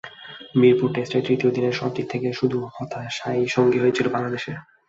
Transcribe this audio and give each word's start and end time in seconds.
মিরপুর 0.55 0.89
টেস্টের 0.93 1.25
তৃতীয় 1.27 1.51
দিনে 1.53 1.69
সবদিক 1.71 2.05
থেকে 2.09 2.27
শুধু 2.39 2.57
হতাশাই 2.75 3.41
সঙ্গী 3.47 3.77
হয়েছিল 3.79 4.05
বাংলাদেশের। 4.09 4.57